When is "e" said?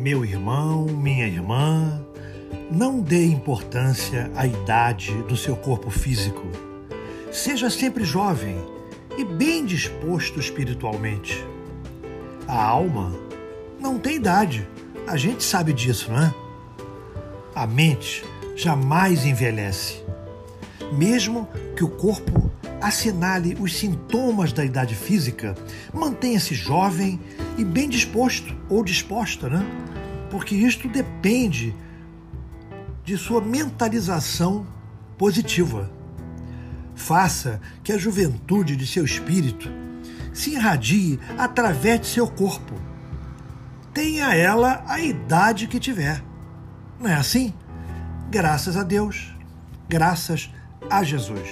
9.16-9.24, 27.56-27.64